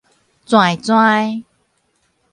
[0.47, 1.43] 跩跩